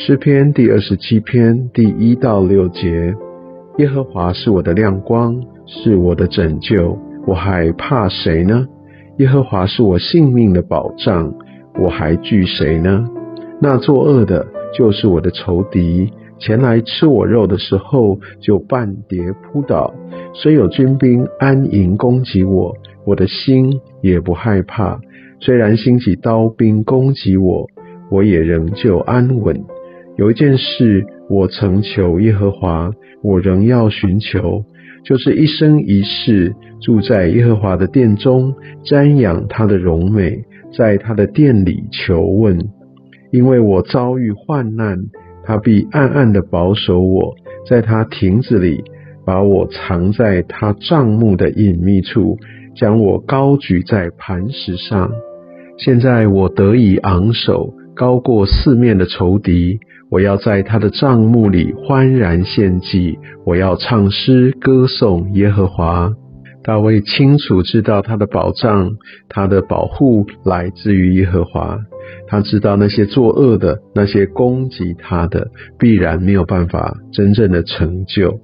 [0.00, 3.12] 诗篇第二十七篇第一到六节：
[3.78, 8.64] 耶和华是我的亮光，是我的拯救，我还怕谁呢？
[9.18, 11.34] 耶和华是我性命的保障，
[11.80, 13.08] 我还惧谁呢？
[13.60, 19.92] 那作恶的，就是我的仇敌，前来吃我肉的时候，就半跌扑倒。
[20.32, 22.72] 虽有军兵安营攻击我，
[23.04, 25.00] 我的心也不害怕。
[25.40, 27.66] 虽然兴起刀兵攻击我，
[28.12, 29.60] 我也仍旧安稳。
[30.18, 32.90] 有一件事我曾求耶和华，
[33.22, 34.64] 我仍要寻求，
[35.04, 38.52] 就是一生一世住在耶和华的殿中，
[38.84, 40.42] 瞻仰他的荣美，
[40.76, 42.58] 在他的殿里求问。
[43.30, 44.98] 因为我遭遇患难，
[45.44, 47.36] 他必暗暗的保守我，
[47.68, 48.82] 在他亭子里
[49.24, 52.36] 把我藏在他帐幕的隐秘处，
[52.74, 55.12] 将我高举在磐石上。
[55.76, 59.80] 现在我得以昂首，高过四面的仇敌。
[60.10, 66.12] 我要在他的帐幕里欢然献祭，我要唱诗歌颂耶和华。
[66.62, 68.90] 大卫清楚知道他的保障，
[69.28, 71.78] 他的保护来自于耶和华。
[72.26, 78.40] 他知道那些作恶的、那些攻击他的，必然没有办法真正的成就。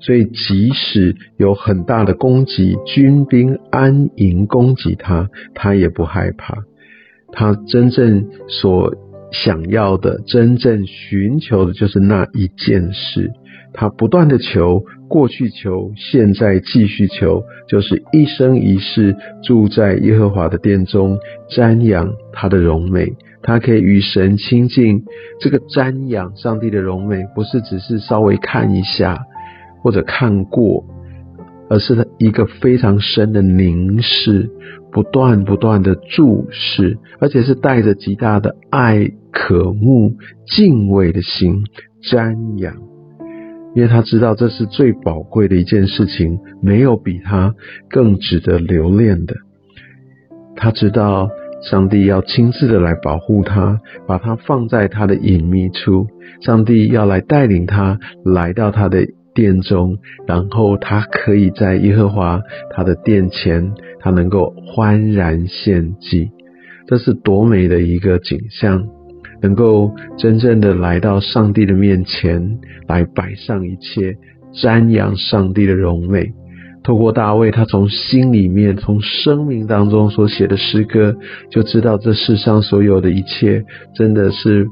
[0.00, 6.56] 所以，即使有很大的攻击，军兵安营攻击他，他也不害怕。
[7.32, 8.94] 他真正所
[9.32, 13.30] 想要的、真正寻求的，就是那一件事。
[13.72, 19.14] 他不断的求，过去求，现在继续求，就是一生一世
[19.44, 21.16] 住在耶和华的殿中，
[21.48, 23.12] 瞻仰他的荣美。
[23.42, 25.04] 他可以与神亲近。
[25.40, 29.20] 这个瞻仰上帝的荣美，不是只是稍微看一下
[29.82, 30.84] 或者看过，
[31.70, 34.50] 而是一个非常深的凝视。
[34.92, 40.16] 不断不断的注视，而且是带着极大的爱、渴慕、
[40.48, 41.62] 敬畏的心
[42.02, 42.74] 瞻仰，
[43.76, 47.54] 因为他知道这是最宝贵的一件事情，没有比他
[47.88, 49.36] 更值得留恋的。
[50.56, 51.30] 他知道
[51.70, 56.08] 上帝要亲自的来保护他，把他放在他的隐秘处，
[56.44, 59.06] 上帝要来带领他来到他的。
[59.34, 62.40] 殿中，然后他可以在耶和华
[62.74, 66.30] 他的殿前，他能够欢然献祭，
[66.86, 68.86] 这是多美的一个景象！
[69.42, 74.18] 能够真正的来到上帝的面前，来摆上一切，
[74.52, 76.32] 瞻仰上帝的荣美。
[76.82, 81.16] 透过大卫，他从心里面、从生命当中所写的诗歌，
[81.50, 83.64] 就知道这世上所有的一切，
[83.94, 84.66] 真的是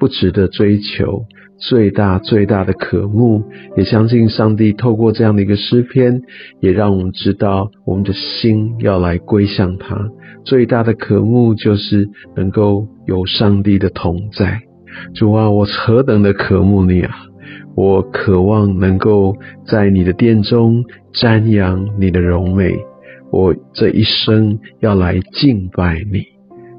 [0.00, 1.24] 不值得追求。
[1.58, 3.42] 最大最大的渴慕，
[3.76, 6.22] 也相信上帝透过这样的一个诗篇，
[6.60, 10.08] 也让我们知道我们的心要来归向他。
[10.44, 14.60] 最大的渴慕就是能够有上帝的同在。
[15.14, 17.10] 主啊，我何等的渴慕你啊！
[17.76, 19.36] 我渴望能够
[19.66, 22.76] 在你的殿中瞻仰你的荣美。
[23.32, 26.22] 我这一生要来敬拜你。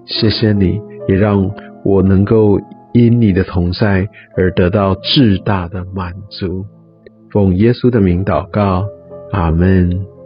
[0.06, 0.80] 谢谢你，
[1.10, 1.52] 也让
[1.84, 2.58] 我能够。
[2.94, 6.66] 因你的同在而得到至大的满足，
[7.32, 8.88] 奉耶稣的名祷告，
[9.32, 10.19] 阿门。